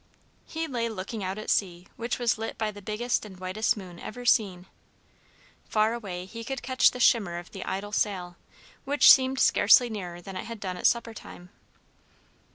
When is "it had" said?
10.35-10.59